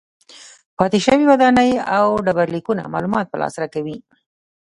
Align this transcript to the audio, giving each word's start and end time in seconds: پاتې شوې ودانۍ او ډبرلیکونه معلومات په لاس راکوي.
پاتې 0.77 0.99
شوې 1.05 1.25
ودانۍ 1.29 1.71
او 1.97 2.07
ډبرلیکونه 2.25 2.83
معلومات 2.93 3.25
په 3.29 3.37
لاس 3.41 3.53
راکوي. 3.61 3.97